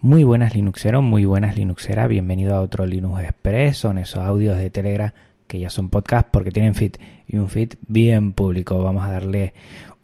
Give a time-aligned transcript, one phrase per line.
[0.00, 4.70] Muy buenas Linuxeros, muy buenas Linuxeras, bienvenido a otro Linux Express, son esos audios de
[4.70, 5.10] Telegram
[5.48, 6.92] que ya son podcast porque tienen feed
[7.26, 8.80] y un feed bien público.
[8.80, 9.54] Vamos a darle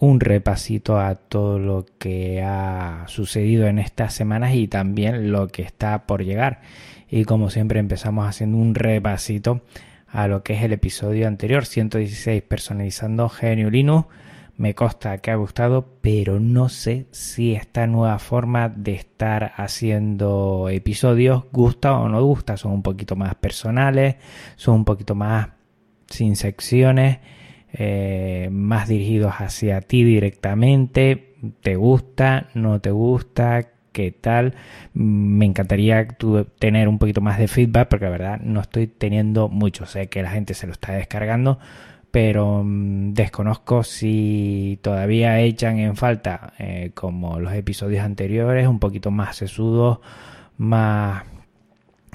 [0.01, 5.63] un repasito a todo lo que ha sucedido en estas semanas y también lo que
[5.63, 6.63] está por llegar.
[7.09, 9.63] Y como siempre empezamos haciendo un repasito
[10.09, 14.09] a lo que es el episodio anterior, 116 personalizando GNU Linux
[14.57, 20.69] me consta que ha gustado, pero no sé si esta nueva forma de estar haciendo
[20.71, 22.57] episodios gusta o no gusta.
[22.57, 24.17] Son un poquito más personales,
[24.57, 25.49] son un poquito más
[26.09, 27.19] sin secciones,
[27.73, 31.35] eh, más dirigidos hacia ti directamente.
[31.61, 32.49] ¿Te gusta?
[32.55, 33.71] ¿No te gusta?
[33.91, 34.55] ¿Qué tal?
[34.93, 36.07] Me encantaría
[36.59, 39.87] tener un poquito más de feedback porque la verdad no estoy teniendo mucho.
[39.87, 41.59] Sé que la gente se lo está descargando
[42.15, 49.11] pero mm, desconozco si todavía echan en falta, eh, como los episodios anteriores, un poquito
[49.11, 49.99] más sesudos,
[50.57, 51.25] más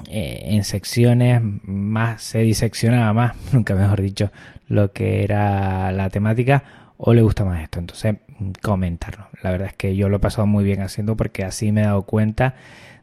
[0.09, 4.32] eh, en secciones, más se diseccionaba más, nunca mejor dicho,
[4.70, 6.63] lo que era la temática,
[6.95, 7.79] o le gusta más esto.
[7.79, 8.16] Entonces,
[8.62, 9.27] comentarlo.
[9.43, 11.84] La verdad es que yo lo he pasado muy bien haciendo porque así me he
[11.84, 12.55] dado cuenta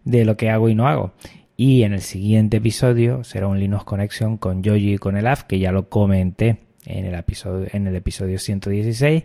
[0.05, 1.13] de lo que hago y no hago.
[1.59, 5.43] Y en el siguiente episodio será un Linux Connection con Yoji y con el AF,
[5.43, 9.25] que ya lo comenté en el episodio, en el episodio 116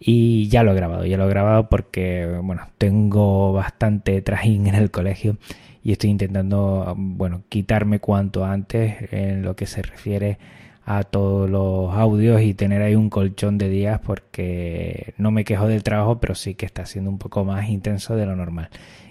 [0.00, 4.76] y ya lo he grabado, ya lo he grabado porque, bueno, tengo bastante trajín en
[4.76, 5.36] el colegio
[5.82, 10.38] y estoy intentando, bueno, quitarme cuanto antes en lo que se refiere
[10.84, 15.66] a todos los audios y tener ahí un colchón de días porque no me quejo
[15.66, 18.70] del trabajo, pero sí que está siendo un poco más intenso de lo normal.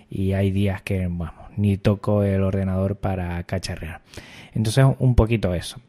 [0.09, 4.01] Y hay días que, bueno, ni toco el ordenador para cacharrear.
[4.53, 5.79] Entonces, un poquito eso.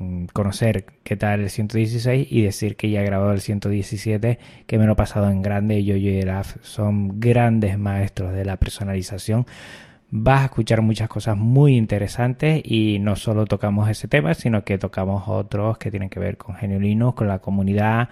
[0.00, 4.78] Mm, conocer qué tal el 116 y decir que ya he grabado el 117, que
[4.78, 5.84] me lo he pasado en grande.
[5.84, 9.46] Yo y Eraf son grandes maestros de la personalización.
[10.10, 14.78] Vas a escuchar muchas cosas muy interesantes y no solo tocamos ese tema, sino que
[14.78, 18.08] tocamos otros que tienen que ver con Genio con la comunidad,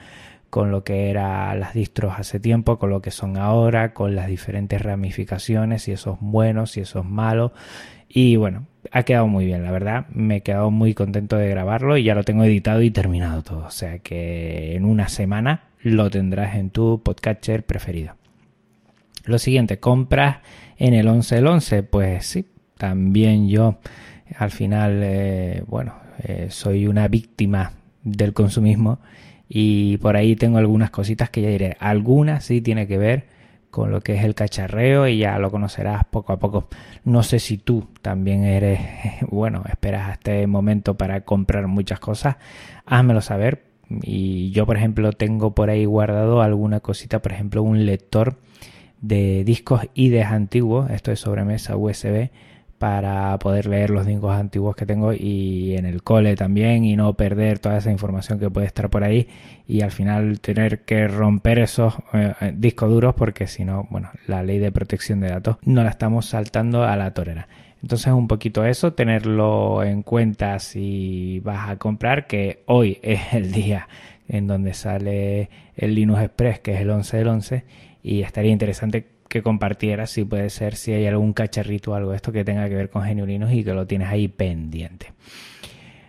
[0.50, 4.28] con lo que eran las distros hace tiempo, con lo que son ahora, con las
[4.28, 7.52] diferentes ramificaciones, si eso es bueno, si eso es malo.
[8.08, 10.06] Y bueno, ha quedado muy bien, la verdad.
[10.10, 13.66] Me he quedado muy contento de grabarlo y ya lo tengo editado y terminado todo.
[13.66, 18.14] O sea que en una semana lo tendrás en tu podcatcher preferido.
[19.24, 20.38] Lo siguiente, compras
[20.78, 21.82] en el 11 el 11.
[21.82, 22.46] Pues sí,
[22.78, 23.78] también yo
[24.36, 27.72] al final, eh, bueno, eh, soy una víctima
[28.02, 29.00] del consumismo
[29.48, 31.76] y por ahí tengo algunas cositas que ya diré.
[31.80, 33.38] Algunas sí tiene que ver
[33.70, 36.68] con lo que es el cacharreo y ya lo conocerás poco a poco.
[37.04, 38.80] No sé si tú también eres,
[39.30, 42.36] bueno, esperas a este momento para comprar muchas cosas,
[42.86, 43.64] házmelo saber.
[44.02, 48.36] Y yo, por ejemplo, tengo por ahí guardado alguna cosita, por ejemplo, un lector
[49.00, 52.30] de discos IDEs antiguos, esto es sobremesa USB,
[52.78, 57.14] para poder leer los discos antiguos que tengo y en el cole también y no
[57.14, 59.28] perder toda esa información que puede estar por ahí
[59.66, 64.10] y al final tener que romper esos eh, eh, discos duros porque si no, bueno,
[64.26, 67.48] la ley de protección de datos no la estamos saltando a la torera.
[67.82, 73.52] Entonces un poquito eso, tenerlo en cuenta si vas a comprar, que hoy es el
[73.52, 73.88] día
[74.28, 77.64] en donde sale el Linux Express, que es el 11 del 11,
[78.02, 82.16] y estaría interesante que compartieras, si puede ser, si hay algún cacharrito o algo de
[82.16, 85.12] esto que tenga que ver con Genuinos y que lo tienes ahí pendiente.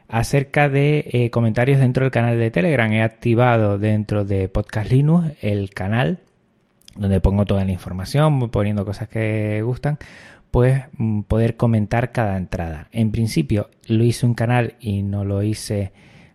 [0.07, 5.33] Acerca de eh, comentarios dentro del canal de Telegram, he activado dentro de Podcast Linux
[5.41, 6.19] el canal
[6.99, 9.97] donde pongo toda la información, poniendo cosas que gustan,
[10.51, 12.89] pues mm, poder comentar cada entrada.
[12.91, 15.91] En principio lo hice un canal y no lo hice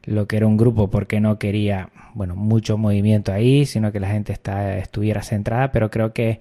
[0.07, 4.09] lo que era un grupo porque no quería, bueno, mucho movimiento ahí, sino que la
[4.09, 6.41] gente está, estuviera centrada, pero creo que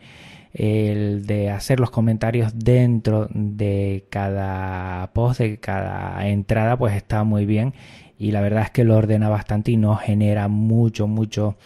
[0.53, 7.45] el de hacer los comentarios dentro de cada post, de cada entrada, pues está muy
[7.45, 7.73] bien
[8.19, 11.57] y la verdad es que lo ordena bastante y no genera mucho, mucho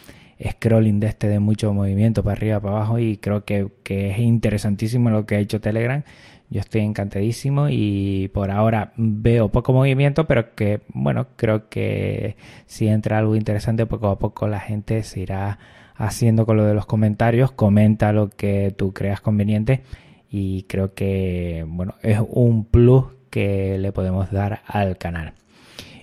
[0.41, 4.19] scrolling de este de mucho movimiento para arriba, para abajo y creo que, que es
[4.19, 6.03] interesantísimo lo que ha hecho Telegram.
[6.49, 12.87] Yo estoy encantadísimo y por ahora veo poco movimiento, pero que bueno, creo que si
[12.87, 15.59] entra algo interesante poco a poco la gente se irá
[15.95, 19.81] haciendo con lo de los comentarios, comenta lo que tú creas conveniente
[20.29, 25.33] y creo que bueno, es un plus que le podemos dar al canal.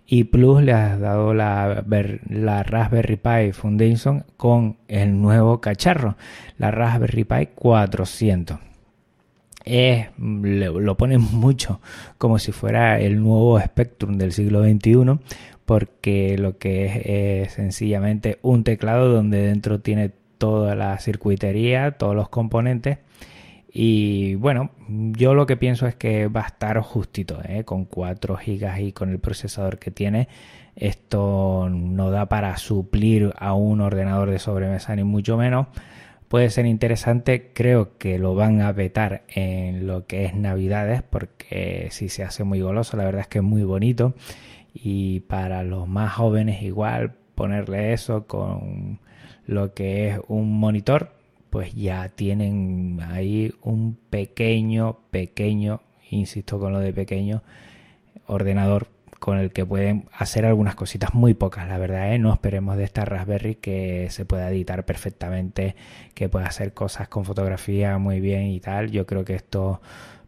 [0.06, 1.82] Y plus le has dado la,
[2.28, 6.16] la Raspberry Pi Foundation con el nuevo cacharro,
[6.58, 8.73] la Raspberry Pi 400.
[9.64, 11.80] Es, lo ponen mucho
[12.18, 15.18] como si fuera el nuevo Spectrum del siglo XXI,
[15.64, 22.28] porque lo que es, sencillamente un teclado donde dentro tiene toda la circuitería, todos los
[22.28, 22.98] componentes
[23.72, 27.64] Y bueno, yo lo que pienso es que va a estar justito, ¿eh?
[27.64, 30.28] con 4 GB y con el procesador que tiene.
[30.76, 35.68] Esto no da para suplir a un ordenador de sobremesa ni mucho menos.
[36.28, 41.88] Puede ser interesante, creo que lo van a vetar en lo que es Navidades porque
[41.90, 44.14] si se hace muy goloso, la verdad es que es muy bonito.
[44.72, 48.98] Y para los más jóvenes igual ponerle eso con
[49.46, 51.12] lo que es un monitor
[51.54, 57.44] pues ya tienen ahí un pequeño, pequeño, insisto con lo de pequeño,
[58.26, 58.88] ordenador
[59.24, 62.18] con el que pueden hacer algunas cositas muy pocas, la verdad, ¿eh?
[62.18, 65.76] no esperemos de esta Raspberry que se pueda editar perfectamente,
[66.12, 68.90] que pueda hacer cosas con fotografía muy bien y tal.
[68.90, 69.80] Yo creo que esto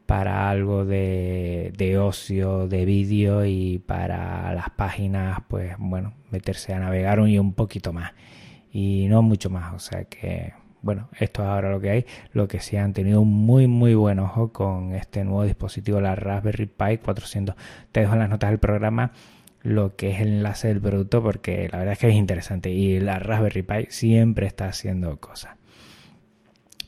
[0.07, 6.79] para algo de, de ocio, de vídeo y para las páginas, pues bueno, meterse a
[6.79, 8.15] navegar y un poquito más
[8.73, 12.07] y no mucho más, o sea que bueno, esto es ahora lo que hay.
[12.33, 16.15] Lo que sí han tenido un muy, muy buen ojo con este nuevo dispositivo, la
[16.15, 17.57] Raspberry Pi 400.
[17.93, 19.13] Te dejo en las notas del programa
[19.63, 23.01] lo que es el enlace del producto porque la verdad es que es interesante y
[23.01, 25.57] la Raspberry Pi siempre está haciendo cosas.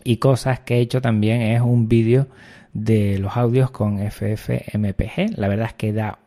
[0.05, 2.29] Y cosas que he hecho también es un vídeo
[2.73, 5.37] de los audios con FFmpg.
[5.37, 6.21] La verdad es que da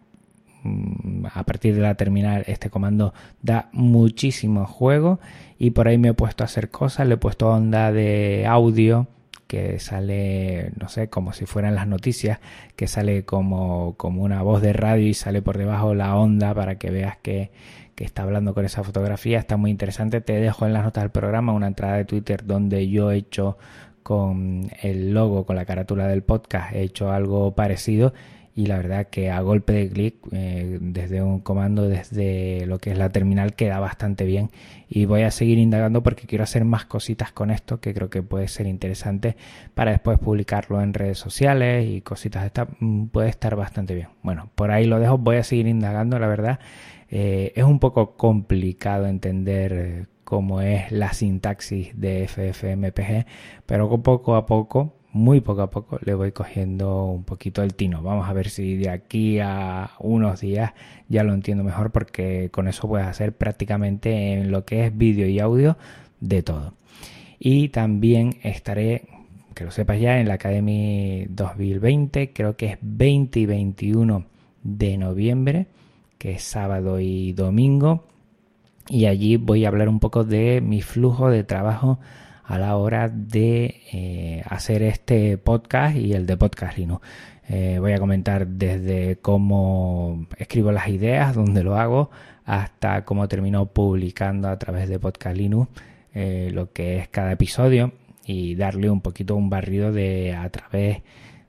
[1.33, 5.19] a partir de la terminal este comando da muchísimo juego
[5.57, 9.07] y por ahí me he puesto a hacer cosas, le he puesto onda de audio
[9.47, 12.39] que sale, no sé, como si fueran las noticias,
[12.77, 16.75] que sale como, como una voz de radio y sale por debajo la onda para
[16.75, 17.51] que veas que,
[17.95, 19.39] que está hablando con esa fotografía.
[19.39, 20.21] Está muy interesante.
[20.21, 23.57] Te dejo en las notas del programa una entrada de Twitter donde yo he hecho
[24.03, 28.13] con el logo, con la carátula del podcast, he hecho algo parecido
[28.53, 32.92] y la verdad que a golpe de clic eh, desde un comando desde lo que
[32.92, 34.51] es la terminal queda bastante bien.
[34.89, 38.21] Y voy a seguir indagando porque quiero hacer más cositas con esto que creo que
[38.24, 39.38] puede ser interesante
[39.74, 44.09] para después publicarlo en redes sociales y cositas de esta mm, puede estar bastante bien.
[44.21, 46.59] Bueno por ahí lo dejo voy a seguir indagando la verdad.
[47.09, 53.25] Eh, es un poco complicado entender eh, cómo es la sintaxis de FFmpg
[53.65, 58.01] pero poco a poco muy poco a poco le voy cogiendo un poquito el tino.
[58.01, 60.73] Vamos a ver si de aquí a unos días
[61.09, 65.27] ya lo entiendo mejor porque con eso puedes hacer prácticamente en lo que es vídeo
[65.27, 65.77] y audio
[66.19, 66.73] de todo.
[67.39, 69.07] Y también estaré,
[69.55, 74.25] que lo sepas ya, en la Academy 2020, creo que es 20 y 21
[74.63, 75.65] de noviembre,
[76.17, 78.05] que es sábado y domingo.
[78.87, 81.99] Y allí voy a hablar un poco de mi flujo de trabajo
[82.51, 87.07] a la hora de eh, hacer este podcast y el de Podcast Linux.
[87.48, 92.12] Eh, voy a comentar desde cómo escribo las ideas, dónde lo hago,
[92.44, 95.69] hasta cómo termino publicando a través de Podcast Linux
[96.13, 97.94] eh, lo que es cada episodio
[98.25, 101.03] y darle un poquito un barrido de a través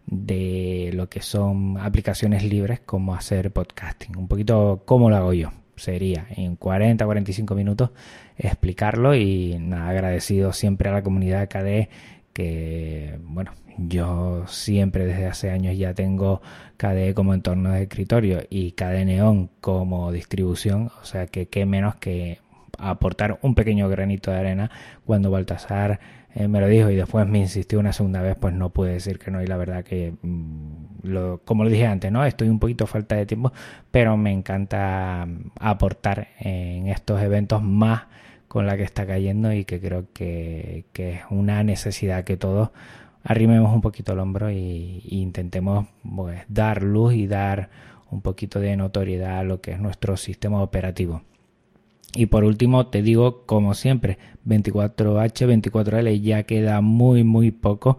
[0.07, 5.51] de lo que son aplicaciones libres como hacer podcasting, un poquito cómo lo hago yo
[5.83, 7.91] sería en 40 45 minutos
[8.39, 11.89] explicarlo y nada, agradecido siempre a la comunidad KDE
[12.33, 16.43] que bueno yo siempre desde hace años ya tengo
[16.77, 21.97] KDE como entorno de escritorio y KDE Neon como distribución o sea que qué menos
[21.97, 22.39] que
[22.79, 24.71] aportar un pequeño granito de arena
[25.05, 26.01] cuando Baltasar
[26.35, 29.31] me lo dijo y después me insistió una segunda vez, pues no puede decir que
[29.31, 29.43] no.
[29.43, 32.25] Y la verdad que, mm, lo, como lo dije antes, ¿no?
[32.25, 33.53] Estoy un poquito falta de tiempo,
[33.91, 38.05] pero me encanta mm, aportar en estos eventos más
[38.49, 42.71] con la que está cayendo y que creo que, que es una necesidad que todos
[43.25, 47.71] arrimemos un poquito el hombro y, intentemos pues, dar luz y dar
[48.11, 51.23] un poquito de notoriedad a lo que es nuestro sistema operativo.
[52.15, 57.99] Y por último, te digo, como siempre, 24H, 24L ya queda muy, muy poco.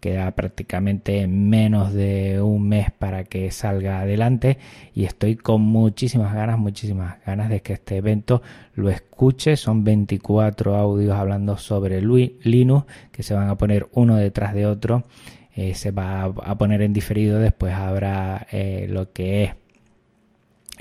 [0.00, 4.58] Queda prácticamente menos de un mes para que salga adelante
[4.94, 8.42] y estoy con muchísimas ganas, muchísimas ganas de que este evento
[8.74, 9.56] lo escuche.
[9.56, 15.04] Son 24 audios hablando sobre Linux que se van a poner uno detrás de otro.
[15.54, 19.54] Eh, se va a poner en diferido, después habrá eh, lo que es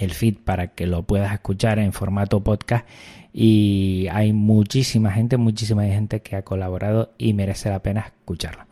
[0.01, 2.87] el feed para que lo puedas escuchar en formato podcast
[3.33, 8.65] y hay muchísima gente, muchísima gente que ha colaborado y merece la pena escucharlo.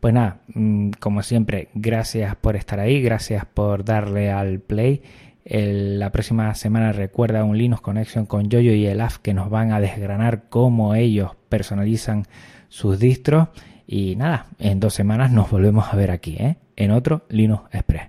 [0.00, 5.02] Pues nada, mm, como siempre, gracias por estar ahí, gracias por darle al play.
[5.50, 9.72] la próxima semana recuerda un Linux Connection con Yoyo y el AF que nos van
[9.72, 12.26] a desgranar cómo ellos personalizan
[12.68, 13.48] sus distros.
[13.86, 16.56] Y nada, en dos semanas nos volvemos a ver aquí, ¿eh?
[16.76, 18.08] en otro Linux Express.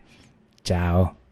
[0.63, 1.18] Chao.